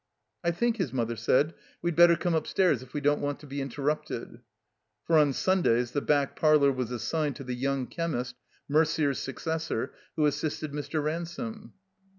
"I 0.43 0.49
think," 0.49 0.77
his 0.77 0.91
mother 0.91 1.15
said, 1.15 1.53
"we'd 1.83 1.95
better 1.95 2.15
come 2.15 2.33
upstairs 2.33 2.81
if 2.81 2.91
we 2.91 3.01
don't 3.01 3.21
want 3.21 3.39
to 3.41 3.45
be 3.45 3.61
interrupted." 3.61 4.41
For 5.05 5.15
on 5.19 5.31
Sundays 5.31 5.91
the 5.91 6.01
back 6.01 6.35
parlor 6.35 6.71
was 6.71 6.89
assigned 6.89 7.35
to 7.35 7.43
the 7.43 7.53
young 7.53 7.85
chemist, 7.85 8.33
Merder's 8.67 9.19
successor, 9.19 9.93
who 10.15 10.25
assisted 10.25 10.71
Mr. 10.71 11.03
Ransome. 11.03 11.73